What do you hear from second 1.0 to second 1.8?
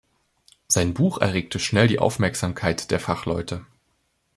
erregte